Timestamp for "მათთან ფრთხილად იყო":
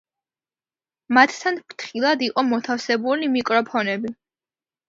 1.17-2.45